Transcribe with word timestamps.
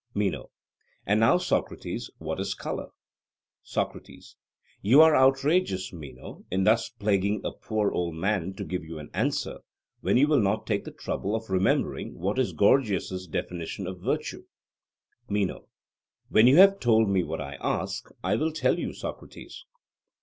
MENO: 0.15 0.49
And 1.05 1.19
now, 1.19 1.37
Socrates, 1.37 2.09
what 2.17 2.39
is 2.39 2.55
colour? 2.55 2.87
SOCRATES: 3.61 4.35
You 4.81 4.99
are 5.01 5.15
outrageous, 5.15 5.93
Meno, 5.93 6.43
in 6.49 6.63
thus 6.63 6.89
plaguing 6.89 7.39
a 7.45 7.51
poor 7.51 7.91
old 7.91 8.15
man 8.15 8.55
to 8.55 8.63
give 8.65 8.83
you 8.83 8.97
an 8.97 9.11
answer, 9.13 9.59
when 9.99 10.17
you 10.17 10.27
will 10.27 10.39
not 10.41 10.65
take 10.65 10.85
the 10.85 10.91
trouble 10.91 11.35
of 11.35 11.51
remembering 11.51 12.17
what 12.17 12.39
is 12.39 12.51
Gorgias' 12.51 13.27
definition 13.27 13.85
of 13.85 13.99
virtue. 14.01 14.45
MENO: 15.29 15.67
When 16.29 16.47
you 16.47 16.55
have 16.57 16.79
told 16.79 17.07
me 17.07 17.21
what 17.21 17.39
I 17.39 17.59
ask, 17.61 18.09
I 18.23 18.37
will 18.37 18.51
tell 18.51 18.79
you, 18.79 18.93
Socrates. 18.93 19.65